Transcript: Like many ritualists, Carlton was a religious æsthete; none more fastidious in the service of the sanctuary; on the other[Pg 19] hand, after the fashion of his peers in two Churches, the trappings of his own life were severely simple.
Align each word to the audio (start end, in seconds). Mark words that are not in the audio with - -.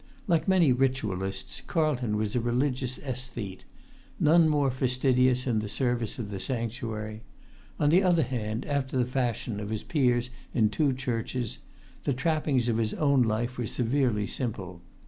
Like 0.25 0.47
many 0.47 0.71
ritualists, 0.73 1.61
Carlton 1.61 2.17
was 2.17 2.35
a 2.35 2.39
religious 2.39 2.97
æsthete; 2.97 3.65
none 4.19 4.49
more 4.49 4.71
fastidious 4.71 5.45
in 5.45 5.59
the 5.59 5.67
service 5.69 6.17
of 6.17 6.31
the 6.31 6.39
sanctuary; 6.39 7.21
on 7.79 7.91
the 7.91 7.99
other[Pg 7.99 8.15
19] 8.31 8.39
hand, 8.39 8.65
after 8.65 8.97
the 8.97 9.05
fashion 9.05 9.59
of 9.59 9.69
his 9.69 9.83
peers 9.83 10.31
in 10.55 10.69
two 10.71 10.93
Churches, 10.93 11.59
the 12.03 12.13
trappings 12.13 12.67
of 12.67 12.79
his 12.79 12.95
own 12.95 13.21
life 13.21 13.59
were 13.59 13.67
severely 13.67 14.25
simple. 14.25 14.81